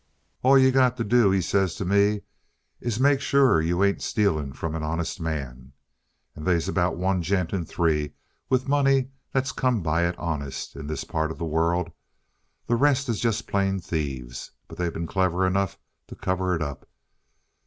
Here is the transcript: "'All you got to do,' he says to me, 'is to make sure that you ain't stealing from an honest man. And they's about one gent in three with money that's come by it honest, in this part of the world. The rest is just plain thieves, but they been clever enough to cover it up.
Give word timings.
"'All 0.41 0.57
you 0.57 0.71
got 0.71 0.97
to 0.97 1.03
do,' 1.03 1.29
he 1.29 1.41
says 1.41 1.75
to 1.75 1.85
me, 1.85 2.21
'is 2.79 2.95
to 2.95 3.03
make 3.03 3.21
sure 3.21 3.61
that 3.61 3.67
you 3.67 3.83
ain't 3.83 4.01
stealing 4.01 4.51
from 4.51 4.73
an 4.73 4.81
honest 4.81 5.21
man. 5.21 5.73
And 6.33 6.43
they's 6.43 6.67
about 6.67 6.97
one 6.97 7.21
gent 7.21 7.53
in 7.53 7.65
three 7.65 8.15
with 8.49 8.67
money 8.67 9.11
that's 9.31 9.51
come 9.51 9.83
by 9.83 10.07
it 10.07 10.17
honest, 10.17 10.75
in 10.75 10.87
this 10.87 11.03
part 11.03 11.29
of 11.29 11.37
the 11.37 11.45
world. 11.45 11.91
The 12.65 12.77
rest 12.77 13.09
is 13.09 13.19
just 13.19 13.45
plain 13.47 13.79
thieves, 13.79 14.49
but 14.67 14.79
they 14.79 14.89
been 14.89 15.05
clever 15.05 15.45
enough 15.45 15.77
to 16.07 16.15
cover 16.15 16.55
it 16.55 16.63
up. 16.63 16.89